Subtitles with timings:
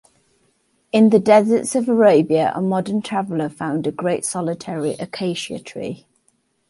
[0.91, 6.07] In the deserts of Arabia a modern traveller found a great solitary acacia-tree.